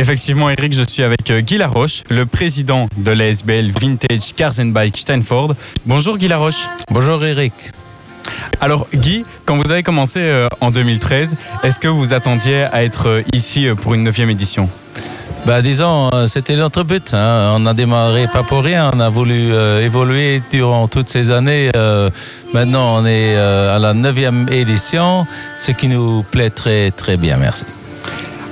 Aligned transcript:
Effectivement, 0.00 0.48
Eric, 0.48 0.74
je 0.74 0.84
suis 0.84 1.02
avec 1.02 1.28
euh, 1.32 1.40
Guy 1.40 1.58
Laroche, 1.58 2.04
le 2.08 2.24
président 2.24 2.86
de 2.98 3.10
l'ASBL 3.10 3.72
Vintage 3.72 4.32
Cars 4.36 4.52
and 4.60 4.66
Bike 4.66 4.96
Steinford. 4.96 5.54
Bonjour 5.86 6.18
Guy 6.18 6.28
Laroche. 6.28 6.68
Bonjour 6.88 7.24
Eric. 7.24 7.52
Alors 8.60 8.86
Guy, 8.94 9.24
quand 9.44 9.56
vous 9.56 9.72
avez 9.72 9.82
commencé 9.82 10.20
euh, 10.20 10.46
en 10.60 10.70
2013, 10.70 11.34
est-ce 11.64 11.80
que 11.80 11.88
vous 11.88 12.14
attendiez 12.14 12.62
à 12.62 12.84
être 12.84 13.08
euh, 13.08 13.22
ici 13.32 13.66
pour 13.82 13.94
une 13.94 14.04
neuvième 14.04 14.30
édition? 14.30 14.70
Bah, 15.44 15.62
disons, 15.62 16.10
c'était 16.28 16.54
notre 16.54 16.84
but. 16.84 17.12
Hein. 17.12 17.56
On 17.56 17.66
a 17.66 17.74
démarré 17.74 18.28
pas 18.28 18.44
pour 18.44 18.62
rien. 18.62 18.92
On 18.94 19.00
a 19.00 19.08
voulu 19.08 19.52
évoluer 19.80 20.42
durant 20.50 20.86
toutes 20.86 21.08
ces 21.08 21.30
années. 21.30 21.70
maintenant, 22.52 22.98
on 22.98 23.06
est 23.06 23.34
à 23.36 23.78
la 23.78 23.94
neuvième 23.94 24.46
édition, 24.50 25.26
ce 25.58 25.72
qui 25.72 25.88
nous 25.88 26.22
plaît 26.22 26.50
très 26.50 26.90
très 26.90 27.16
bien. 27.16 27.38
Merci. 27.38 27.64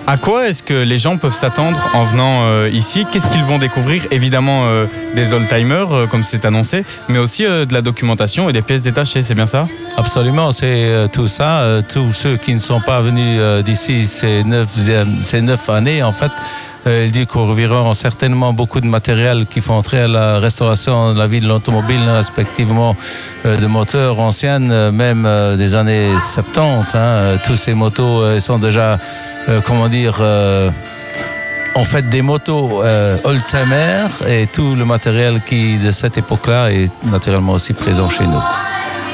À 0.08 0.18
quoi 0.18 0.48
est-ce 0.48 0.62
que 0.62 0.72
les 0.72 1.00
gens 1.00 1.16
peuvent 1.16 1.34
s'attendre 1.34 1.80
en 1.92 2.04
venant 2.04 2.44
euh, 2.44 2.70
ici? 2.72 3.04
Qu'est-ce 3.10 3.28
qu'ils 3.28 3.42
vont 3.42 3.58
découvrir? 3.58 4.06
Évidemment 4.12 4.66
euh, 4.66 4.86
des 5.16 5.34
old-timers, 5.34 5.92
euh, 5.92 6.06
comme 6.06 6.22
c'est 6.22 6.44
annoncé, 6.44 6.84
mais 7.08 7.18
aussi 7.18 7.42
de 7.42 7.72
la 7.72 7.82
documentation 7.82 8.48
et 8.48 8.52
des 8.52 8.62
pièces 8.62 8.82
détachées, 8.82 9.22
c'est 9.22 9.34
bien 9.34 9.46
ça? 9.46 9.66
Absolument, 9.96 10.52
c'est 10.52 11.08
tout 11.12 11.26
ça. 11.26 11.80
tous 11.88 12.12
ceux 12.12 12.36
qui 12.36 12.54
ne 12.54 12.60
sont 12.60 12.80
pas 12.80 13.00
venus 13.00 13.40
d'ici 13.64 14.06
ces 14.06 14.44
neuf, 14.44 14.68
ces 15.20 15.40
neuf 15.40 15.68
années, 15.70 16.04
en 16.04 16.12
fait, 16.12 16.30
il 16.86 17.10
dit 17.10 17.20
découvriront 17.20 17.94
certainement 17.94 18.52
beaucoup 18.52 18.80
de 18.80 18.86
matériel 18.86 19.46
qui 19.50 19.60
font 19.60 19.74
entrer 19.74 20.02
à 20.02 20.08
la 20.08 20.38
restauration 20.38 21.14
de 21.14 21.18
la 21.18 21.26
vie 21.26 21.40
de 21.40 21.48
l'automobile, 21.48 22.08
respectivement 22.08 22.94
de 23.44 23.66
moteurs 23.66 24.20
anciennes, 24.20 24.90
même 24.90 25.26
des 25.56 25.74
années 25.74 26.10
70. 26.34 26.94
Hein. 26.94 27.38
Tous 27.44 27.56
ces 27.56 27.74
motos 27.74 28.38
sont 28.38 28.58
déjà 28.58 28.98
comment 29.64 29.88
dire, 29.88 30.18
euh, 30.20 30.70
on 31.76 31.84
fait 31.84 32.08
des 32.08 32.22
motos 32.22 32.82
euh, 32.82 33.18
old-timer 33.24 34.06
et 34.26 34.46
tout 34.46 34.74
le 34.74 34.84
matériel 34.84 35.40
qui 35.44 35.78
de 35.78 35.90
cette 35.90 36.16
époque-là 36.18 36.72
est 36.72 36.90
naturellement 37.04 37.52
aussi 37.52 37.74
présent 37.74 38.08
chez 38.08 38.26
nous. 38.26 38.40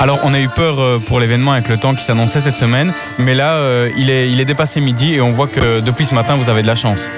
Alors 0.02 0.18
on 0.24 0.34
a 0.34 0.40
eu 0.40 0.48
peur 0.48 1.00
pour 1.06 1.20
l'événement 1.20 1.52
avec 1.52 1.68
le 1.68 1.76
temps 1.76 1.94
qui 1.94 2.04
s'annonçait 2.04 2.40
cette 2.40 2.56
semaine, 2.56 2.92
mais 3.18 3.34
là 3.34 3.86
il, 3.96 4.10
est, 4.10 4.28
il 4.28 4.40
est 4.40 4.44
dépassé 4.44 4.80
midi 4.80 5.14
et 5.14 5.20
on 5.20 5.30
voit 5.30 5.46
que 5.46 5.78
depuis 5.78 6.04
ce 6.04 6.14
matin 6.14 6.34
vous 6.34 6.50
avez 6.50 6.62
de 6.62 6.66
la 6.66 6.74
chance. 6.74 7.08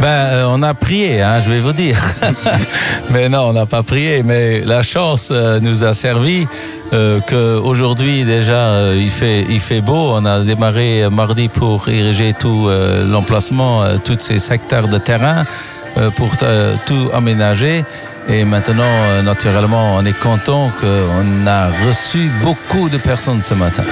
Ben, 0.00 0.46
on 0.48 0.62
a 0.62 0.72
prié, 0.72 1.20
hein, 1.20 1.40
je 1.40 1.50
vais 1.50 1.60
vous 1.60 1.74
dire. 1.74 2.00
mais 3.10 3.28
non, 3.28 3.50
on 3.50 3.52
n'a 3.52 3.66
pas 3.66 3.82
prié, 3.82 4.22
mais 4.22 4.60
la 4.60 4.82
chance 4.82 5.30
nous 5.30 5.84
a 5.84 5.92
servi 5.92 6.46
euh, 6.92 7.20
qu'aujourd'hui 7.26 8.24
déjà 8.24 8.52
euh, 8.52 8.98
il, 8.98 9.10
fait, 9.10 9.46
il 9.48 9.60
fait 9.60 9.80
beau. 9.80 10.12
On 10.12 10.24
a 10.24 10.40
démarré 10.40 11.08
mardi 11.10 11.48
pour 11.48 11.88
ériger 11.88 12.34
tout 12.38 12.66
euh, 12.68 13.06
l'emplacement, 13.06 13.82
euh, 13.82 13.96
tous 14.02 14.18
ces 14.18 14.38
secteurs 14.38 14.88
de 14.88 14.98
terrain 14.98 15.44
pour 16.16 16.30
tout 16.86 17.10
aménager. 17.12 17.84
Et 18.28 18.44
maintenant, 18.44 19.22
naturellement, 19.22 19.96
on 19.96 20.04
est 20.04 20.18
content 20.18 20.70
qu'on 20.80 21.46
a 21.46 21.68
reçu 21.86 22.30
beaucoup 22.42 22.88
de 22.88 22.98
personnes 22.98 23.40
ce 23.40 23.54
matin. 23.54 23.84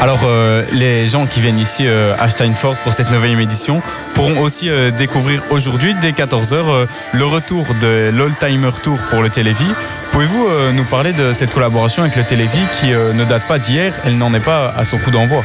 Alors, 0.00 0.20
euh, 0.24 0.62
les 0.72 1.06
gens 1.08 1.26
qui 1.26 1.40
viennent 1.40 1.58
ici 1.58 1.86
euh, 1.86 2.14
à 2.18 2.28
Steinfort 2.28 2.76
pour 2.84 2.92
cette 2.92 3.10
9e 3.10 3.40
édition 3.40 3.80
pourront 4.14 4.40
aussi 4.40 4.68
euh, 4.68 4.90
découvrir 4.90 5.42
aujourd'hui, 5.48 5.94
dès 6.00 6.10
14h, 6.10 6.86
le 7.12 7.24
retour 7.24 7.66
de 7.80 8.10
l'Oldtimer 8.12 8.68
Tour 8.82 8.98
pour 9.08 9.22
le 9.22 9.30
Télévis. 9.30 9.72
Pouvez-vous 10.12 10.72
nous 10.72 10.84
parler 10.84 11.12
de 11.12 11.32
cette 11.32 11.52
collaboration 11.52 12.02
avec 12.02 12.16
le 12.16 12.24
Télévis 12.24 12.64
qui 12.80 12.88
ne 12.88 13.24
date 13.24 13.46
pas 13.46 13.58
d'hier, 13.58 13.92
elle 14.04 14.16
n'en 14.16 14.32
est 14.32 14.40
pas 14.40 14.72
à 14.76 14.84
son 14.84 14.98
coup 14.98 15.10
d'envoi? 15.10 15.44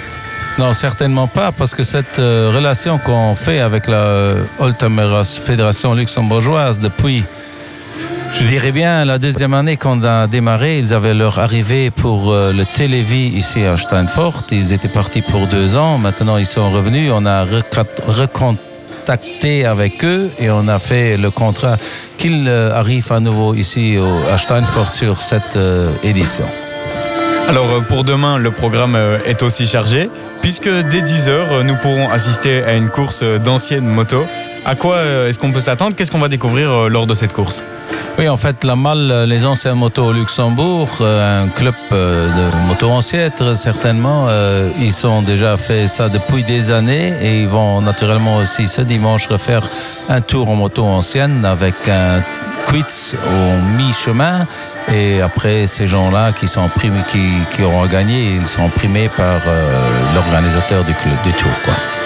Non, 0.57 0.71
certainement 0.71 1.27
pas, 1.27 1.51
parce 1.51 1.75
que 1.75 1.83
cette 1.83 2.17
relation 2.17 2.97
qu'on 2.97 3.35
fait 3.35 3.59
avec 3.59 3.87
la 3.87 4.35
Oldtimer 4.59 5.23
Fédération 5.43 5.93
luxembourgeoise 5.93 6.79
depuis 6.79 7.25
je 8.41 8.47
dirais 8.47 8.71
bien, 8.71 9.05
la 9.05 9.19
deuxième 9.19 9.53
année 9.53 9.77
qu'on 9.77 10.03
a 10.03 10.25
démarré, 10.25 10.79
ils 10.79 10.95
avaient 10.95 11.13
leur 11.13 11.37
arrivée 11.37 11.91
pour 11.91 12.31
euh, 12.31 12.51
le 12.51 12.65
Télévis 12.65 13.27
ici 13.27 13.63
à 13.63 13.77
Steinfort. 13.77 14.43
Ils 14.51 14.73
étaient 14.73 14.87
partis 14.87 15.21
pour 15.21 15.45
deux 15.45 15.77
ans. 15.77 15.99
Maintenant, 15.99 16.37
ils 16.37 16.47
sont 16.47 16.71
revenus. 16.71 17.11
On 17.13 17.25
a 17.27 17.45
recontacté 18.07 19.65
avec 19.65 20.03
eux 20.03 20.31
et 20.39 20.49
on 20.49 20.67
a 20.67 20.79
fait 20.79 21.17
le 21.17 21.29
contrat 21.29 21.77
qu'ils 22.17 22.47
euh, 22.47 22.73
arrivent 22.75 23.11
à 23.11 23.19
nouveau 23.19 23.53
ici 23.53 23.97
à 24.29 24.39
Steinfort 24.39 24.91
sur 24.91 25.17
cette 25.17 25.55
euh, 25.55 25.91
édition. 26.03 26.45
Alors 27.47 27.83
pour 27.87 28.03
demain, 28.03 28.37
le 28.37 28.49
programme 28.51 28.97
est 29.25 29.43
aussi 29.43 29.67
chargé 29.67 30.09
puisque 30.41 30.69
dès 30.69 31.01
10h, 31.01 31.61
nous 31.63 31.75
pourrons 31.75 32.09
assister 32.09 32.63
à 32.63 32.73
une 32.73 32.89
course 32.89 33.23
d'anciennes 33.23 33.87
motos. 33.87 34.25
À 34.65 34.75
quoi 34.75 35.01
est-ce 35.27 35.39
qu'on 35.39 35.51
peut 35.51 35.59
s'attendre? 35.59 35.95
Qu'est-ce 35.95 36.11
qu'on 36.11 36.19
va 36.19 36.29
découvrir 36.29 36.89
lors 36.89 37.07
de 37.07 37.15
cette 37.15 37.33
course? 37.33 37.63
Oui, 38.17 38.29
en 38.29 38.37
fait, 38.37 38.63
la 38.63 38.75
Malle, 38.75 39.23
les 39.27 39.45
anciens 39.45 39.73
motos 39.73 40.05
au 40.05 40.13
Luxembourg, 40.13 40.89
euh, 41.01 41.43
un 41.43 41.47
club 41.47 41.73
euh, 41.91 42.27
de 42.27 42.67
motos 42.67 42.89
anciennes, 42.89 43.55
certainement, 43.55 44.27
euh, 44.27 44.69
ils 44.79 45.07
ont 45.07 45.21
déjà 45.21 45.57
fait 45.57 45.87
ça 45.87 46.09
depuis 46.09 46.43
des 46.43 46.71
années 46.71 47.13
et 47.21 47.41
ils 47.41 47.47
vont 47.47 47.81
naturellement 47.81 48.37
aussi 48.37 48.67
ce 48.67 48.81
dimanche 48.81 49.27
refaire 49.27 49.67
un 50.09 50.21
tour 50.21 50.49
en 50.49 50.55
moto 50.55 50.83
ancienne 50.83 51.45
avec 51.45 51.73
un 51.87 52.21
quiz 52.67 53.15
au 53.25 53.77
mi-chemin. 53.77 54.45
Et 54.91 55.21
après, 55.21 55.67
ces 55.67 55.87
gens-là 55.87 56.31
qui 56.33 56.47
qui, 56.47 57.63
auront 57.63 57.85
gagné, 57.87 58.35
ils 58.35 58.47
sont 58.47 58.69
primés 58.69 59.09
par 59.09 59.39
l'organisateur 60.15 60.83
du, 60.83 60.91
du 60.91 61.33
tour. 61.33 61.51
Quoi. 61.63 62.00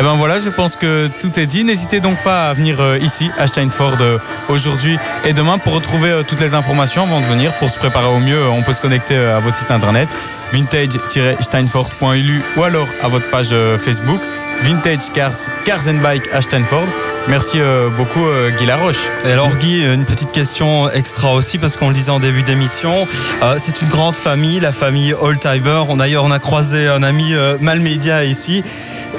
Eh 0.00 0.02
ben 0.02 0.14
voilà, 0.14 0.38
je 0.40 0.48
pense 0.48 0.76
que 0.76 1.10
tout 1.20 1.38
est 1.38 1.44
dit. 1.44 1.62
N'hésitez 1.62 2.00
donc 2.00 2.22
pas 2.22 2.48
à 2.48 2.54
venir 2.54 2.80
euh, 2.80 2.96
ici 3.02 3.30
à 3.36 3.46
Steinford 3.46 3.98
euh, 4.00 4.16
aujourd'hui 4.48 4.96
et 5.26 5.34
demain 5.34 5.58
pour 5.58 5.74
retrouver 5.74 6.08
euh, 6.08 6.22
toutes 6.22 6.40
les 6.40 6.54
informations 6.54 7.02
avant 7.02 7.20
de 7.20 7.26
venir. 7.26 7.52
Pour 7.58 7.68
se 7.70 7.78
préparer 7.78 8.06
au 8.06 8.18
mieux, 8.18 8.48
on 8.48 8.62
peut 8.62 8.72
se 8.72 8.80
connecter 8.80 9.14
à 9.14 9.40
votre 9.40 9.56
site 9.56 9.70
internet 9.70 10.08
vintage-steinfort.lu 10.54 12.42
ou 12.56 12.62
alors 12.62 12.88
à 13.02 13.08
votre 13.08 13.28
page 13.28 13.54
Facebook 13.76 14.22
Vintage 14.62 15.12
Cars, 15.12 15.92
Bike 16.02 16.30
à 16.32 16.40
Steinford. 16.40 16.86
Merci 17.28 17.60
euh, 17.60 17.90
beaucoup 17.90 18.26
euh, 18.26 18.50
Guy 18.50 18.66
Laroche. 18.66 19.10
Alors 19.24 19.56
Guy, 19.56 19.84
une 19.84 20.04
petite 20.04 20.32
question 20.32 20.90
extra 20.90 21.32
aussi 21.32 21.58
parce 21.58 21.76
qu'on 21.76 21.88
le 21.88 21.94
disait 21.94 22.10
en 22.10 22.18
début 22.18 22.42
d'émission, 22.42 23.06
euh, 23.42 23.56
c'est 23.58 23.82
une 23.82 23.88
grande 23.88 24.16
famille, 24.16 24.58
la 24.58 24.72
famille 24.72 25.14
Oldtimer. 25.14 25.84
On 25.88 25.96
d'ailleurs 25.96 26.24
on 26.24 26.30
a 26.30 26.38
croisé 26.38 26.88
un 26.88 27.02
ami 27.02 27.34
Malmedia 27.60 28.24
ici 28.24 28.64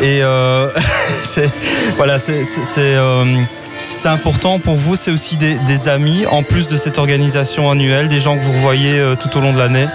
et 0.01 0.21
voilà 1.97 2.17
c'est 2.19 4.07
important 4.07 4.59
pour 4.59 4.75
vous, 4.75 4.95
c'est 4.95 5.11
aussi 5.11 5.37
des, 5.37 5.55
des, 5.59 5.87
amis 5.89 6.25
en 6.25 6.43
plus 6.43 6.67
de 6.67 6.77
cette 6.77 6.97
organisation 6.97 7.69
annuelle, 7.69 8.07
des 8.09 8.19
gens 8.19 8.37
que 8.37 8.43
vous 8.43 8.53
voyez 8.53 9.01
tout 9.19 9.37
au 9.37 9.41
long 9.41 9.53
de 9.53 9.57
l'année. 9.57 9.87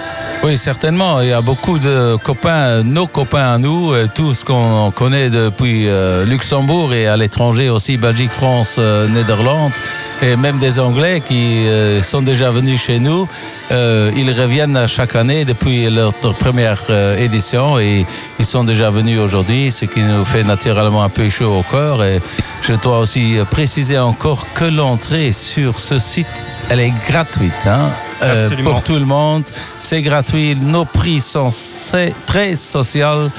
Oui, 0.43 0.57
certainement. 0.57 1.21
Il 1.21 1.29
y 1.29 1.33
a 1.33 1.41
beaucoup 1.41 1.79
de 1.79 2.15
copains, 2.23 2.83
nos 2.83 3.07
copains 3.07 3.53
à 3.53 3.57
nous, 3.57 3.91
euh, 3.91 4.07
tout 4.13 4.33
ce 4.33 4.45
qu'on 4.45 4.91
connaît 4.91 5.29
depuis 5.29 5.87
euh, 5.87 6.25
Luxembourg 6.25 6.93
et 6.93 7.07
à 7.07 7.17
l'étranger 7.17 7.69
aussi, 7.69 7.97
Belgique, 7.97 8.31
France, 8.31 8.75
euh, 8.77 9.07
et 10.21 10.35
même 10.35 10.59
des 10.59 10.79
Anglais 10.79 11.21
qui 11.21 11.65
sont 12.01 12.21
déjà 12.21 12.49
venus 12.49 12.81
chez 12.81 12.99
nous. 12.99 13.27
ils 13.69 14.31
reviennent 14.31 14.87
chaque 14.87 15.15
année 15.15 15.45
depuis 15.45 15.89
leur 15.89 16.13
première 16.13 16.81
édition 17.17 17.79
et 17.79 18.05
ils 18.39 18.45
sont 18.45 18.63
déjà 18.63 18.89
venus 18.89 19.19
aujourd'hui, 19.19 19.69
ce 19.71 19.85
qui 19.85 20.01
nous 20.01 20.25
fait 20.25 20.43
naturellement 20.43 21.03
un 21.03 21.09
peu 21.09 21.29
chaud 21.29 21.57
au 21.59 21.63
corps. 21.63 22.03
Et 22.03 22.19
je 22.61 22.73
dois 22.73 22.99
aussi 22.99 23.37
préciser 23.51 23.99
encore 23.99 24.45
que 24.53 24.65
l'entrée 24.65 25.31
sur 25.31 25.79
ce 25.79 25.99
site, 25.99 26.41
elle 26.69 26.79
est 26.79 26.93
gratuite. 27.07 27.67
Hein 27.67 27.91
euh, 28.21 28.49
pour 28.63 28.83
tout 28.83 28.95
le 28.95 29.05
monde. 29.05 29.43
C'est 29.79 30.01
gratuit. 30.01 30.55
Nos 30.55 30.85
prix 30.85 31.19
sont 31.19 31.49
très 32.25 32.55
sociaux. 32.55 33.29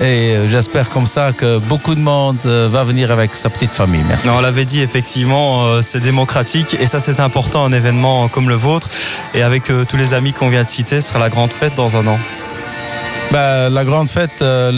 Et 0.00 0.36
euh, 0.36 0.46
j'espère 0.46 0.90
comme 0.90 1.06
ça 1.06 1.32
que 1.32 1.58
beaucoup 1.58 1.96
de 1.96 2.00
monde 2.00 2.38
euh, 2.46 2.68
va 2.70 2.84
venir 2.84 3.10
avec 3.10 3.34
sa 3.34 3.50
petite 3.50 3.74
famille. 3.74 4.04
Merci. 4.06 4.28
Non, 4.28 4.34
on 4.36 4.40
l'avait 4.40 4.64
dit, 4.64 4.80
effectivement, 4.80 5.82
c'est 5.82 6.00
démocratique. 6.00 6.76
Et 6.78 6.86
ça, 6.86 7.00
c'est 7.00 7.20
important, 7.20 7.64
un 7.64 7.72
événement 7.72 8.28
comme 8.28 8.48
le 8.48 8.54
vôtre. 8.54 8.88
Et 9.34 9.42
avec 9.42 9.64
tous 9.64 9.96
les 9.96 10.14
amis 10.14 10.32
qu'on 10.32 10.48
vient 10.48 10.64
de 10.64 10.68
citer, 10.68 11.00
ce 11.00 11.08
sera 11.08 11.18
la 11.18 11.30
grande 11.30 11.52
fête 11.52 11.74
dans 11.74 11.96
un 11.96 12.06
an. 12.06 12.18
Ben, 13.30 13.68
la 13.68 13.84
grande 13.84 14.08
fête, 14.08 14.40
euh, 14.40 14.72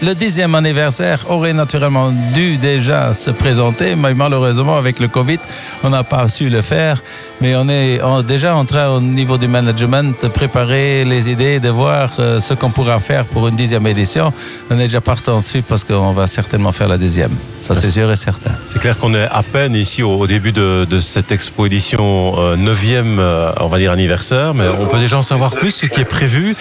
le, 0.00 0.14
dixième 0.14 0.54
anniversaire 0.54 1.26
aurait 1.28 1.52
naturellement 1.52 2.10
dû 2.32 2.56
déjà 2.56 3.12
se 3.12 3.30
présenter, 3.30 3.96
mais 3.96 4.14
malheureusement 4.14 4.78
avec 4.78 4.98
le 4.98 5.08
Covid, 5.08 5.38
on 5.84 5.90
n'a 5.90 6.02
pas 6.02 6.26
su 6.28 6.48
le 6.48 6.62
faire. 6.62 7.02
Mais 7.42 7.54
on 7.54 7.68
est 7.68 8.00
déjà 8.26 8.54
en 8.54 8.64
train 8.64 8.88
au 8.88 9.00
niveau 9.00 9.36
du 9.36 9.48
management 9.48 10.22
de 10.22 10.28
préparer 10.28 11.04
les 11.04 11.28
idées, 11.28 11.60
de 11.60 11.68
voir 11.68 12.10
euh, 12.18 12.40
ce 12.40 12.54
qu'on 12.54 12.70
pourra 12.70 12.98
faire 12.98 13.26
pour 13.26 13.48
une 13.48 13.56
dixième 13.56 13.86
édition. 13.86 14.32
On 14.70 14.78
est 14.78 14.84
déjà 14.84 15.00
partant 15.00 15.38
dessus 15.38 15.60
parce 15.60 15.84
qu'on 15.84 16.12
va 16.12 16.26
certainement 16.26 16.72
faire 16.72 16.88
la 16.88 16.98
dixième. 16.98 17.32
Ça 17.60 17.74
c'est 17.74 17.90
sûr 17.90 18.10
et 18.10 18.16
certain. 18.16 18.52
C'est 18.64 18.78
clair 18.78 18.96
qu'on 18.96 19.14
est 19.14 19.28
à 19.30 19.42
peine 19.42 19.74
ici 19.74 20.02
au, 20.02 20.26
début 20.26 20.52
de, 20.52 20.86
cette 21.00 21.30
expo 21.30 21.66
édition 21.66 22.36
euh, 22.38 22.56
neuvième, 22.56 23.20
on 23.60 23.66
va 23.66 23.78
dire 23.78 23.92
anniversaire, 23.92 24.54
mais 24.54 24.64
on 24.80 24.86
peut 24.86 24.98
déjà 24.98 25.18
en 25.18 25.22
savoir 25.22 25.50
plus 25.50 25.72
ce 25.72 25.86
qui 25.86 26.00
est 26.00 26.06
prévu 26.06 26.56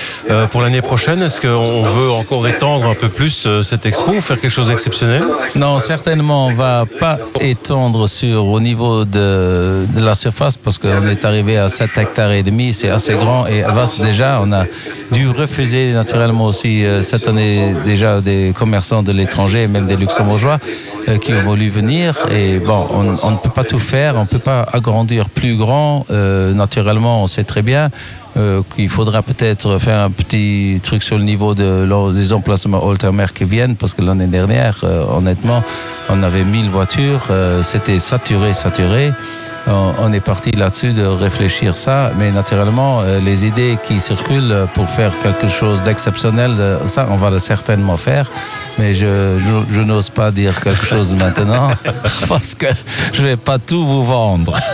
pour 0.52 0.62
l'année 0.62 0.82
prochaine 0.82 1.21
Est-ce 1.22 1.40
qu'on 1.40 1.84
veut 1.84 2.10
encore 2.10 2.48
étendre 2.48 2.88
un 2.88 2.96
peu 2.96 3.08
plus 3.08 3.46
euh, 3.46 3.62
cette 3.62 3.86
expo, 3.86 4.20
faire 4.22 4.42
quelque 4.42 4.52
chose 4.52 4.70
d'exceptionnel? 4.70 5.24
Non, 5.56 5.78
certainement, 5.78 6.48
on 6.48 6.54
va 6.54 6.86
pas 7.00 7.20
étendre 7.40 8.08
sur 8.08 8.48
au 8.48 8.60
niveau 8.60 9.06
de, 9.06 9.86
la 9.96 10.16
surface 10.16 10.58
parce 10.58 10.80
qu'on 10.80 11.08
est 11.08 11.24
arrivé 11.24 11.58
à 11.58 11.70
7 11.70 11.96
hectares 11.98 12.32
et 12.32 12.42
demi, 12.42 12.74
c'est 12.74 12.90
assez 12.90 13.14
grand 13.14 13.46
et 13.46 13.62
vaste 13.62 14.02
déjà. 14.02 14.40
On 14.44 14.52
a 14.52 14.66
dû 15.12 15.30
refuser 15.30 15.94
naturellement 15.94 16.46
aussi 16.46 16.86
euh, 16.86 17.04
cette 17.04 17.28
année 17.28 17.76
déjà 17.86 18.20
des 18.20 18.54
commerçants 18.58 19.04
de 19.04 19.12
l'étranger, 19.12 19.68
même 19.68 19.86
des 19.86 19.98
luxembourgeois 19.98 20.60
euh, 21.08 21.20
qui 21.20 21.34
ont 21.34 21.42
voulu 21.42 21.70
venir. 21.70 22.16
Et 22.32 22.58
bon, 22.58 22.88
on, 22.92 23.32
ne 23.32 23.38
peut 23.38 23.50
pas 23.50 23.64
tout 23.64 23.80
faire, 23.80 24.16
on 24.16 24.22
ne 24.22 24.28
peut 24.28 24.40
pas 24.40 24.68
agrandir 24.74 25.30
plus 25.30 25.56
grand. 25.56 26.06
Naturellement, 26.10 27.24
on 27.24 27.28
sait 27.28 27.44
très 27.44 27.62
bien 27.62 27.90
euh, 28.38 28.62
qu'il 28.76 28.88
faudra 28.88 29.22
peut-être 29.22 29.78
faire 29.78 30.00
un 30.00 30.10
petit 30.10 30.80
truc 30.82 31.04
sur 31.04 31.18
le 31.18 31.24
niveau 31.24 31.54
de, 31.54 32.14
des 32.14 32.32
emplacements 32.32 32.90
Altamer 32.90 33.26
qui 33.34 33.44
viennent, 33.44 33.76
parce 33.76 33.94
que 33.94 34.02
l'année 34.02 34.28
dernière, 34.28 34.80
euh, 34.84 35.04
honnêtement, 35.06 35.64
on 36.10 36.24
avait 36.24 36.44
1000 36.44 36.70
voitures, 36.70 37.26
euh, 37.30 37.62
c'était 37.62 38.00
saturé, 38.00 38.54
saturé. 38.54 39.12
On, 39.68 40.12
est 40.12 40.20
parti 40.20 40.52
là-dessus 40.52 40.92
de 40.92 41.06
réfléchir 41.06 41.76
ça, 41.76 42.12
mais 42.18 42.32
naturellement, 42.32 43.02
euh, 43.02 43.20
les 43.20 43.46
idées 43.46 43.78
qui 43.88 44.00
circulent 44.00 44.68
pour 44.74 44.90
faire 44.90 45.18
quelque 45.20 45.48
chose 45.48 45.84
d'exceptionnel, 45.84 46.56
euh, 46.60 46.88
ça, 46.88 47.08
on 47.10 47.16
va 47.16 47.30
le 47.30 47.40
certainement 47.40 47.96
faire, 47.96 48.30
mais 48.80 48.92
je, 48.92 49.38
je, 49.38 49.74
je 49.74 49.82
n'ose 49.82 50.10
pas 50.10 50.32
dire 50.32 50.60
quelque 50.60 50.86
chose 50.86 51.14
maintenant, 51.14 51.70
parce 52.28 52.56
que 52.56 52.66
je 53.14 53.22
vais 53.22 53.38
pas 53.38 53.60
tout 53.60 53.86
vous 53.86 54.04
vendre. 54.04 54.58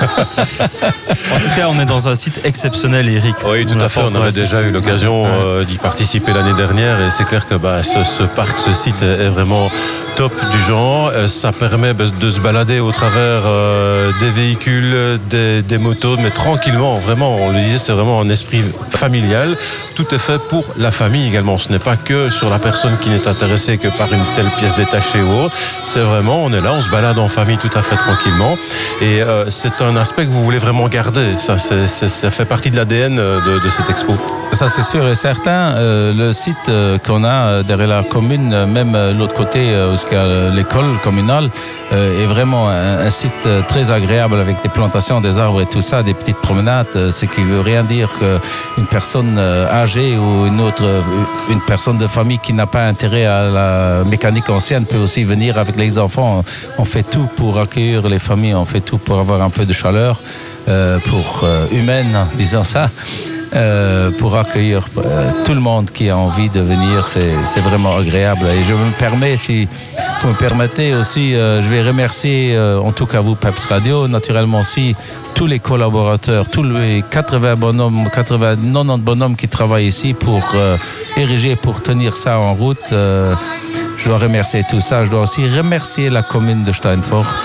En 1.36 1.40
tout 1.40 1.50
cas, 1.56 1.68
on 1.70 1.80
est 1.80 1.86
dans 1.86 2.08
un 2.08 2.16
site 2.16 2.42
exceptionnel, 2.46 3.10
Eric. 3.10 3.36
Oui, 3.46 3.66
tout 3.66 3.76
On 3.78 3.82
à 3.82 3.90
fait. 3.90 4.02
On 4.02 4.16
avait 4.16 4.32
déjà 4.32 4.62
eu 4.62 4.72
l'occasion 4.72 5.24
Ouais. 5.24 5.30
euh, 5.34 5.64
d'y 5.66 5.78
participer 5.78 6.34
l'année 6.34 6.54
dernière 6.54 7.00
et 7.02 7.12
c'est 7.12 7.26
clair 7.26 7.48
que 7.48 7.56
bah, 7.56 7.84
ce, 7.84 8.04
ce 8.04 8.24
parc, 8.24 8.58
ce 8.60 8.74
site 8.74 9.02
est 9.02 9.28
vraiment 9.30 9.70
top 10.18 10.34
du 10.52 10.60
genre. 10.64 11.12
Euh, 11.14 11.28
Ça 11.28 11.52
permet 11.52 11.94
bah, 11.94 12.06
de 12.20 12.32
se 12.32 12.40
balader 12.40 12.80
au 12.80 12.92
travers 12.92 13.44
euh, 13.46 14.12
des 14.20 14.32
véhicules, 14.32 15.20
des, 15.30 15.78
motos, 15.78 16.18
mais 16.18 16.32
tranquillement. 16.32 16.98
Vraiment, 16.98 17.36
on 17.36 17.52
le 17.52 17.60
disait, 17.60 17.78
c'est 17.78 17.92
vraiment 17.92 18.20
un 18.20 18.30
esprit 18.30 18.64
familial. 18.90 19.56
Tout 19.96 20.14
est 20.14 20.18
fait 20.18 20.42
pour 20.50 20.66
la 20.78 20.92
famille 20.92 21.28
également. 21.28 21.58
Ce 21.60 21.70
n'est 21.70 21.80
pas 21.80 21.96
que 21.96 22.32
sur 22.32 22.50
la 22.50 22.58
personne 22.58 22.98
qui 22.98 23.10
n'est 23.10 23.28
intéressée 23.28 23.78
que 23.78 23.90
par 23.90 24.12
une 24.12 24.26
telle 24.36 24.50
pièce 24.58 24.76
détachée 24.76 25.22
ou 25.22 25.44
autre. 25.44 25.56
C'est 25.84 26.02
vraiment, 26.02 26.44
on 26.44 26.52
est 26.52 26.62
là, 26.62 26.74
on 26.74 26.82
se 26.82 26.90
balade 26.90 27.20
en 27.20 27.28
famille 27.28 27.58
tout 27.58 27.76
à 27.76 27.84
fait 27.84 27.98
tranquillement. 27.98 28.58
Et 29.02 29.22
euh, 29.22 29.52
c'est 29.52 29.82
un 29.82 29.96
aspect 29.96 30.26
que 30.26 30.32
vous 30.32 30.44
voulez 30.44 30.58
vraiment 30.58 30.88
garder. 30.88 31.38
Ça, 31.38 31.58
fait 31.58 32.46
partie 32.46 32.72
de 32.72 32.78
l'ADN 32.78 33.16
de, 33.16 33.70
cette 33.70 33.90
expo. 33.90 34.16
Ça 34.54 34.68
c'est 34.70 34.84
sûr 34.84 35.08
et 35.08 35.16
certain. 35.16 35.76
Le 35.78 36.32
site 36.32 36.72
qu'on 37.06 37.24
a 37.24 37.62
derrière 37.62 37.88
la 37.88 38.04
commune, 38.04 38.66
même 38.66 38.98
l'autre 39.18 39.36
côté 39.36 39.70
l'école 40.12 41.00
communale, 41.04 41.50
euh, 41.94 42.22
est 42.22 42.26
vraiment 42.26 42.68
un, 42.70 43.10
site 43.10 43.46
euh, 43.46 43.62
très 43.66 43.92
agréable 43.92 44.36
avec 44.36 44.62
des 44.62 44.68
plantations, 44.68 45.22
des 45.22 45.40
arbres 45.40 45.62
et 45.62 45.66
tout 45.66 45.82
ça, 45.82 46.04
des 46.04 46.14
petites 46.14 46.38
promenades. 46.38 46.88
euh, 46.98 47.12
ce 47.12 47.26
qui 47.26 47.42
veut 47.42 47.62
rien 47.62 47.86
dire 47.86 48.12
qu'une 48.20 48.88
personne 48.88 49.40
âgée 49.40 50.18
ou 50.18 50.46
une 50.48 50.60
autre, 50.60 50.84
une 51.50 51.62
personne 51.62 51.98
de 51.98 52.08
famille 52.08 52.40
qui 52.40 52.52
n'a 52.52 52.68
pas 52.68 52.86
intérêt 52.86 53.26
à 53.26 53.44
la 53.44 54.04
mécanique 54.04 54.50
ancienne 54.50 54.86
peut 54.86 54.98
aussi 54.98 55.24
venir 55.24 55.58
avec 55.58 55.78
les 55.78 55.98
enfants. 55.98 56.44
On 56.78 56.84
fait 56.84 57.04
tout 57.04 57.30
pour 57.38 57.60
accueillir 57.60 58.08
les 58.10 58.20
familles, 58.20 58.56
on 58.56 58.66
fait 58.66 58.82
tout 58.82 58.98
pour 58.98 59.20
avoir 59.20 59.42
un 59.42 59.50
peu 59.50 59.66
de 59.66 59.74
chaleur, 59.74 60.22
pour 61.06 61.48
humaine, 61.72 62.28
disons 62.36 62.64
ça 62.64 62.90
euh, 63.54 64.12
pour 64.12 64.36
accueillir 64.38 64.88
euh, 64.98 65.32
tout 65.46 65.54
le 65.54 65.62
monde 65.62 65.90
qui 65.92 66.10
a 66.10 66.18
envie 66.18 66.50
de 66.50 66.60
venir. 66.60 67.08
C'est 67.08 67.62
vraiment 67.62 67.96
agréable. 67.96 68.46
Et 68.48 68.62
je 68.62 68.74
me 68.74 68.92
permets, 68.98 69.38
si 69.38 69.68
vous 70.22 70.30
me 70.30 70.34
permettez 70.34 70.94
aussi, 70.94 71.34
euh, 71.34 71.62
je 71.62 71.70
vais 71.70 71.82
remercier 71.82 72.58
en 72.60 72.92
tout 72.92 73.06
cas 73.06 73.22
vous, 73.22 73.36
Peps 73.36 73.66
Radio, 73.66 74.08
naturellement 74.08 74.60
aussi 74.60 74.96
tous 75.34 75.48
les 75.48 75.60
collaborateurs, 75.60 76.50
tous 76.50 76.64
les 76.64 77.04
80 77.10 77.56
bonhommes, 77.56 78.10
80, 78.14 78.58
90 78.74 79.04
bonhommes 79.04 79.36
qui 79.36 79.48
travaillent 79.48 79.88
ici 79.88 80.14
pour 80.14 80.56
ériger, 81.16 81.56
pour 81.56 81.82
tenir 81.82 82.14
ça 82.16 82.40
en 82.40 82.54
route. 82.54 82.90
Je 82.90 84.06
dois 84.06 84.18
remercier 84.18 84.64
tout 84.70 84.82
ça. 84.82 85.04
Je 85.04 85.12
dois 85.12 85.22
aussi 85.22 85.48
remercier 85.48 86.10
la 86.10 86.24
commune 86.24 86.64
de 86.64 86.72
Steinfort 86.72 87.40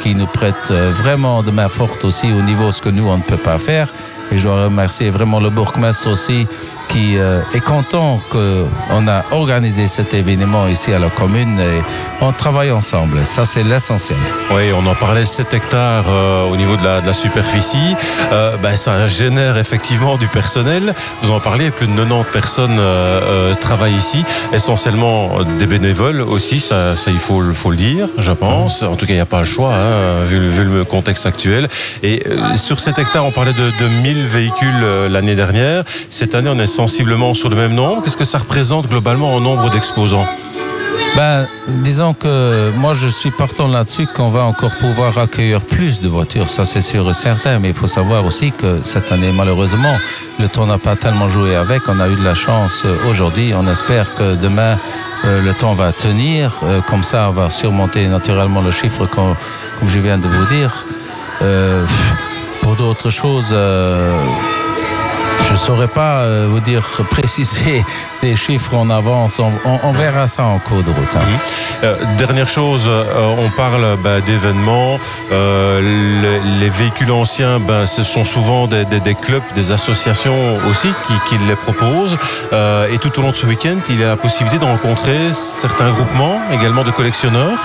qui 0.00 0.14
nous 0.14 0.26
prête 0.26 0.70
vraiment 0.70 1.42
de 1.42 1.50
main 1.50 1.68
forte 1.68 2.04
aussi 2.04 2.26
au 2.26 2.42
niveau 2.42 2.66
de 2.66 2.72
ce 2.72 2.82
que 2.82 2.90
nous, 2.90 3.08
on 3.08 3.18
ne 3.18 3.22
peut 3.22 3.36
pas 3.36 3.58
faire. 3.58 3.92
Et 4.32 4.36
je 4.36 4.44
dois 4.44 4.64
remercier 4.64 5.10
vraiment 5.10 5.40
le 5.40 5.50
bourgmestre 5.50 6.08
aussi 6.08 6.46
qui 6.90 7.18
euh, 7.18 7.40
est 7.54 7.60
content 7.60 8.20
qu'on 8.30 9.06
a 9.06 9.22
organisé 9.30 9.86
cet 9.86 10.12
événement 10.12 10.66
ici 10.66 10.92
à 10.92 10.98
la 10.98 11.08
commune 11.08 11.60
et 11.60 11.82
on 12.20 12.32
travaille 12.32 12.72
ensemble. 12.72 13.24
Ça, 13.24 13.44
c'est 13.44 13.62
l'essentiel. 13.62 14.18
Oui, 14.52 14.72
on 14.74 14.84
en 14.86 14.94
parlait 14.96 15.24
7 15.24 15.54
hectares 15.54 16.06
euh, 16.08 16.50
au 16.50 16.56
niveau 16.56 16.76
de 16.76 16.82
la, 16.82 17.12
superficie. 17.12 17.94
Euh, 18.32 18.56
ben, 18.56 18.74
ça 18.74 19.06
génère 19.06 19.56
effectivement 19.56 20.16
du 20.16 20.26
personnel. 20.26 20.94
Vous 21.22 21.30
en 21.30 21.38
parlez, 21.38 21.70
plus 21.70 21.86
de 21.86 21.92
90 21.92 22.24
personnes 22.32 22.80
travaillent 23.60 23.96
ici, 23.96 24.24
essentiellement 24.52 25.42
des 25.58 25.66
bénévoles 25.66 26.20
aussi, 26.20 26.60
ça, 26.60 26.96
ça 26.96 27.10
il 27.10 27.18
faut, 27.18 27.42
faut 27.54 27.70
le 27.70 27.76
dire, 27.76 28.08
je 28.18 28.32
pense. 28.32 28.82
En 28.82 28.96
tout 28.96 29.06
cas, 29.06 29.12
il 29.12 29.16
n'y 29.16 29.20
a 29.20 29.26
pas 29.26 29.40
le 29.40 29.44
choix, 29.44 29.74
hein, 29.74 30.24
vu, 30.24 30.38
le- 30.64 30.84
contexte 30.84 31.26
actuel. 31.26 31.68
Et 32.02 32.24
sur 32.56 32.80
7 32.80 32.98
hectares, 32.98 33.26
on 33.26 33.32
parlait 33.32 33.52
de, 33.52 33.70
de 33.78 33.88
1000 33.88 34.26
véhicules 34.26 34.84
l'année 35.08 35.36
dernière. 35.36 35.84
Cette 36.10 36.34
année, 36.34 36.50
on 36.52 36.58
est 36.58 36.79
sensiblement 36.80 37.34
sur 37.34 37.50
le 37.50 37.56
même 37.56 37.74
nombre. 37.74 38.02
Qu'est-ce 38.02 38.16
que 38.16 38.24
ça 38.24 38.38
représente 38.38 38.88
globalement 38.88 39.34
en 39.34 39.40
nombre 39.40 39.68
d'exposants 39.70 40.26
Ben, 41.14 41.46
disons 41.68 42.14
que 42.14 42.72
moi 42.74 42.92
je 42.94 43.06
suis 43.20 43.30
partant 43.30 43.68
là-dessus 43.68 44.06
qu'on 44.14 44.28
va 44.30 44.44
encore 44.44 44.74
pouvoir 44.84 45.18
accueillir 45.18 45.60
plus 45.60 46.00
de 46.00 46.08
voitures, 46.08 46.48
ça 46.48 46.64
c'est 46.64 46.80
sûr 46.92 47.02
et 47.10 47.12
certain, 47.12 47.58
mais 47.58 47.68
il 47.68 47.74
faut 47.74 47.86
savoir 48.00 48.24
aussi 48.24 48.50
que 48.60 48.80
cette 48.82 49.12
année 49.12 49.30
malheureusement 49.40 49.96
le 50.38 50.48
temps 50.48 50.64
n'a 50.72 50.78
pas 50.78 50.96
tellement 50.96 51.28
joué 51.28 51.54
avec, 51.54 51.82
on 51.86 52.00
a 52.00 52.08
eu 52.08 52.16
de 52.16 52.24
la 52.24 52.34
chance 52.46 52.76
euh, 52.86 53.10
aujourd'hui, 53.10 53.52
on 53.54 53.66
espère 53.76 54.14
que 54.14 54.36
demain 54.36 54.78
euh, 55.26 55.42
le 55.42 55.52
temps 55.52 55.74
va 55.74 55.92
tenir, 55.92 56.44
euh, 56.62 56.80
comme 56.88 57.02
ça 57.02 57.26
on 57.28 57.32
va 57.32 57.50
surmonter 57.50 58.06
naturellement 58.08 58.62
le 58.62 58.70
chiffre 58.70 59.04
qu'on- 59.12 59.36
comme 59.78 59.88
je 59.90 59.98
viens 60.00 60.16
de 60.24 60.28
vous 60.28 60.46
dire. 60.56 60.72
Pour 62.62 62.76
d'autres 62.76 63.08
choses, 63.10 63.52
je 65.46 65.52
ne 65.52 65.56
saurais 65.56 65.88
pas 65.88 66.22
euh, 66.22 66.46
vous 66.50 66.60
dire 66.60 66.82
préciser 67.10 67.84
des 68.22 68.36
chiffres 68.36 68.74
en 68.74 68.90
avance. 68.90 69.38
On, 69.38 69.50
on- 69.64 69.80
on 69.82 69.92
verra 69.92 70.26
ça 70.28 70.44
en 70.44 70.58
cours 70.58 70.82
de 70.82 70.90
route. 70.90 71.16
hein. 71.16 71.20
Euh, 71.84 71.96
dernière 72.18 72.48
chose, 72.48 72.86
euh, 72.88 73.34
on 73.38 73.48
parle 73.50 73.96
bah, 74.02 74.20
d'événements. 74.20 74.98
Le- 75.30 76.40
les 76.60 76.68
véhicules 76.70 77.10
anciens, 77.12 77.58
ben, 77.60 77.86
ce 77.86 78.02
sont 78.02 78.24
souvent 78.24 78.66
des, 78.66 78.84
des- 78.84 79.00
des 79.00 79.14
clubs, 79.14 79.42
des 79.54 79.70
associations 79.70 80.58
aussi 80.68 80.88
qui, 81.06 81.14
qui 81.28 81.36
les 81.48 81.56
proposent. 81.56 82.16
Et 82.92 82.98
tout 82.98 83.18
au 83.18 83.22
long 83.22 83.30
de 83.30 83.34
ce 83.36 83.46
week-end, 83.46 83.76
il 83.88 84.00
y 84.00 84.04
a 84.04 84.08
la 84.08 84.16
possibilité 84.16 84.58
de 84.58 84.64
rencontrer 84.64 85.32
certains 85.34 85.90
groupements, 85.90 86.38
également 86.52 86.84
de 86.84 86.90
collectionneurs. 86.90 87.58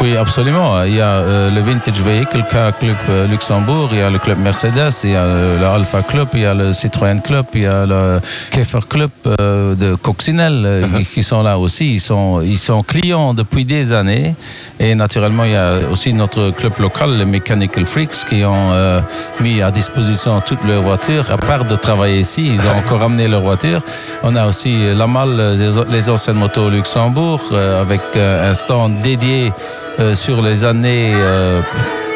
Oui, 0.00 0.16
absolument. 0.16 0.82
Il 0.84 0.94
y 0.94 1.00
a 1.00 1.20
le 1.50 1.60
Vintage 1.60 2.00
Vehicle 2.00 2.44
Car 2.50 2.76
Club 2.78 2.96
Luxembourg, 3.30 3.88
il 3.92 3.98
y 3.98 4.02
a 4.02 4.10
le 4.10 4.18
club 4.18 4.38
Mercedes, 4.38 4.92
il 5.04 5.10
y 5.10 5.16
a 5.16 5.24
le 5.26 5.64
Alpha 5.66 6.02
Club, 6.02 6.28
il 6.34 6.40
y 6.40 6.46
a 6.46 6.54
le 6.54 6.72
Citroën 6.72 7.13
Club, 7.20 7.46
il 7.54 7.62
y 7.62 7.66
a 7.66 7.86
le 7.86 8.20
Käfer 8.50 8.80
Club 8.88 9.10
euh, 9.26 9.74
de 9.74 9.94
Coccinelle 9.94 10.62
euh, 10.64 10.86
qui 11.12 11.22
sont 11.22 11.42
là 11.42 11.58
aussi. 11.58 11.94
Ils 11.94 12.00
sont, 12.00 12.40
ils 12.42 12.58
sont 12.58 12.82
clients 12.82 13.34
depuis 13.34 13.64
des 13.64 13.92
années. 13.92 14.34
Et 14.80 14.94
naturellement, 14.94 15.44
il 15.44 15.52
y 15.52 15.56
a 15.56 15.78
aussi 15.90 16.12
notre 16.12 16.50
club 16.50 16.72
local, 16.78 17.16
le 17.18 17.24
Mechanical 17.24 17.84
Freaks, 17.84 18.24
qui 18.28 18.44
ont 18.44 18.72
euh, 18.72 19.00
mis 19.40 19.62
à 19.62 19.70
disposition 19.70 20.40
toutes 20.40 20.64
leurs 20.64 20.82
voitures. 20.82 21.30
À 21.30 21.36
part 21.38 21.64
de 21.64 21.76
travailler 21.76 22.20
ici, 22.20 22.54
ils 22.54 22.60
ont 22.66 22.76
encore 22.78 23.02
amené 23.08 23.28
leurs 23.28 23.42
voitures. 23.42 23.82
On 24.22 24.34
a 24.36 24.46
aussi 24.46 24.92
la 24.94 25.06
malle, 25.06 25.56
les- 25.90 26.10
anciennes 26.10 26.36
motos 26.36 26.66
au 26.66 26.70
Luxembourg, 26.70 27.40
euh, 27.52 27.80
avec 27.80 28.00
un 28.16 28.52
stand 28.54 29.00
dédié 29.00 29.52
sur 30.12 30.42
les 30.42 30.64
années 30.64 31.14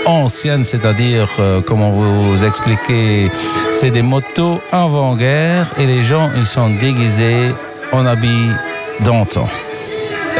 anciennes, 0.08 0.64
c'est-à-dire, 0.64 1.28
euh, 1.38 1.60
comment 1.64 1.90
vous 1.90 2.44
expliquer, 2.44 3.30
c'est 3.72 3.90
des 3.90 4.02
motos 4.02 4.60
avant-guerre 4.72 5.66
et 5.78 5.86
les 5.86 6.02
gens, 6.02 6.30
ils 6.36 6.46
sont 6.46 6.70
déguisés 6.70 7.54
en 7.92 8.06
habits 8.06 8.50
d'antan. 9.04 9.48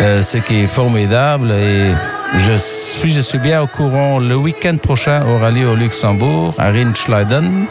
Euh, 0.01 0.23
ce 0.23 0.39
qui 0.39 0.61
est 0.61 0.67
formidable 0.67 1.53
et 1.53 1.93
je 2.39 2.57
suis, 2.57 3.13
je 3.13 3.21
suis 3.21 3.39
bien 3.39 3.63
au 3.63 3.67
courant. 3.67 4.19
Le 4.19 4.37
week-end 4.37 4.77
prochain 4.77 5.23
aura 5.27 5.51
lieu 5.51 5.69
au 5.69 5.75
Luxembourg, 5.75 6.55
à 6.59 6.71
Rinschleiden, 6.71 7.67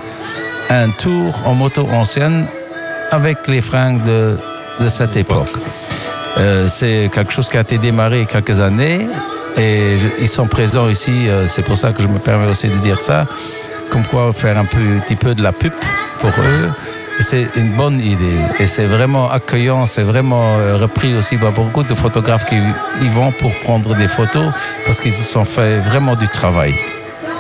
un 0.70 0.90
tour 0.92 1.42
en 1.46 1.56
moto 1.56 1.88
ancienne 1.92 2.46
avec 3.12 3.48
les 3.48 3.62
fringues 3.62 4.04
de, 4.04 4.38
cette 4.88 5.16
époque. 5.16 5.56
Euh, 6.38 6.68
c'est 6.68 7.10
quelque 7.12 7.34
chose 7.34 7.50
qui 7.50 7.58
a 7.58 7.62
été 7.62 7.80
démarré 7.80 8.28
quelques 8.30 8.62
années 8.62 9.08
et 9.58 9.96
ils 10.20 10.28
sont 10.28 10.48
présents 10.48 10.90
ici. 10.90 11.28
euh, 11.30 11.46
c'est 11.48 11.64
pour 11.64 11.78
ça 11.78 11.92
que 11.92 12.02
je 12.02 12.08
me 12.08 12.20
permets 12.20 12.48
aussi 12.48 12.68
de 12.68 12.78
dire 12.78 12.98
ça. 12.98 13.26
Comme 13.90 14.06
quoi 14.06 14.34
faire 14.34 14.58
un 14.58 14.66
petit 14.66 15.16
peu 15.16 15.34
de 15.34 15.42
la 15.42 15.52
pub 15.52 15.74
pour 16.20 16.30
eux. 16.30 16.70
C'est 17.20 17.48
une 17.56 17.72
bonne 17.76 18.00
idée. 18.00 18.38
Et 18.60 18.68
c'est 18.68 18.86
vraiment 18.86 19.32
accueillant, 19.32 19.86
c'est 19.88 20.04
vraiment 20.04 20.58
euh, 20.60 20.78
repris 20.78 21.16
aussi 21.16 21.38
par 21.38 21.52
beaucoup 21.52 21.84
de 21.84 21.96
photographes 21.96 22.46
qui 22.46 22.58
y 23.02 23.08
vont 23.10 23.32
pour 23.32 23.52
prendre 23.62 23.96
des 23.96 24.08
photos 24.08 24.52
parce 24.86 25.00
qu'ils 25.02 25.14
se 25.14 25.24
sont 25.24 25.46
fait 25.46 25.80
vraiment 25.80 26.16
du 26.16 26.28
travail. 26.28 26.76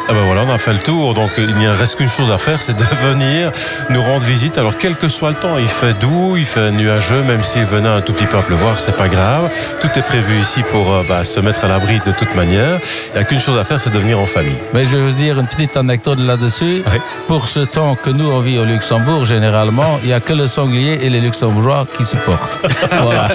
Ah 0.09 0.13
ben 0.13 0.21
voilà, 0.25 0.43
on 0.47 0.49
a 0.53 0.57
fait 0.57 0.71
le 0.71 0.79
tour, 0.79 1.13
donc 1.13 1.31
il 1.37 1.53
n'y 1.55 1.67
reste 1.67 1.97
qu'une 1.97 2.07
chose 2.07 2.31
à 2.31 2.37
faire, 2.37 2.61
c'est 2.61 2.77
de 2.77 2.83
venir 3.09 3.51
nous 3.89 4.01
rendre 4.01 4.23
visite. 4.23 4.57
Alors 4.57 4.77
quel 4.77 4.95
que 4.95 5.09
soit 5.09 5.31
le 5.31 5.35
temps, 5.35 5.57
il 5.57 5.67
fait 5.67 5.93
doux, 5.99 6.37
il 6.37 6.45
fait 6.45 6.71
nuageux, 6.71 7.23
même 7.23 7.43
s'il 7.43 7.65
venait 7.65 7.89
un 7.89 7.99
tout 7.99 8.13
petit 8.13 8.25
peu 8.25 8.37
à 8.37 8.41
pleuvoir, 8.41 8.79
c'est 8.79 8.95
pas 8.95 9.09
grave. 9.09 9.49
Tout 9.81 9.89
est 9.95 10.01
prévu 10.01 10.39
ici 10.39 10.63
pour 10.71 10.93
euh, 10.93 11.03
bah, 11.07 11.25
se 11.25 11.41
mettre 11.41 11.65
à 11.65 11.67
l'abri 11.67 11.99
de 12.05 12.11
toute 12.13 12.33
manière. 12.35 12.79
Il 13.09 13.15
n'y 13.15 13.19
a 13.19 13.23
qu'une 13.25 13.41
chose 13.41 13.57
à 13.57 13.65
faire, 13.65 13.81
c'est 13.81 13.89
de 13.89 13.99
venir 13.99 14.17
en 14.17 14.25
famille. 14.25 14.55
Mais 14.73 14.85
je 14.85 14.95
vais 14.95 15.03
vous 15.03 15.11
dire 15.11 15.39
une 15.39 15.47
petite 15.47 15.75
anecdote 15.75 16.19
là-dessus. 16.19 16.83
Oui. 16.85 16.99
Pour 17.27 17.49
ce 17.49 17.59
temps 17.59 17.95
que 17.95 18.09
nous 18.09 18.29
on 18.31 18.39
vit 18.39 18.59
au 18.59 18.63
Luxembourg, 18.65 19.25
généralement, 19.25 19.99
il 20.03 20.07
n'y 20.07 20.13
a 20.13 20.21
que 20.21 20.31
le 20.33 20.47
sanglier 20.47 20.99
et 21.01 21.09
les 21.09 21.19
Luxembourgeois 21.19 21.85
qui 21.97 22.05
supportent. 22.05 22.59
voilà. 23.01 23.27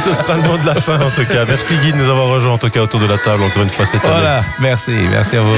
Ce 0.00 0.14
sera 0.14 0.36
le 0.36 0.42
mot 0.42 0.56
de 0.58 0.66
la 0.66 0.76
fin 0.76 1.00
en 1.00 1.10
tout 1.10 1.24
cas. 1.24 1.44
Merci 1.48 1.76
Guy 1.78 1.92
de 1.92 1.96
nous 1.98 2.08
avoir 2.08 2.28
rejoints 2.28 2.52
en 2.52 2.58
tout 2.58 2.70
cas 2.70 2.82
autour 2.82 3.00
de 3.00 3.06
la 3.06 3.18
table 3.18 3.42
encore 3.42 3.64
une 3.64 3.70
fois 3.70 3.84
cette 3.84 4.04
année. 4.04 4.14
voilà. 4.14 4.44
Merci, 4.60 4.91
merci 5.10 5.36
à 5.36 5.42
vous. 5.42 5.56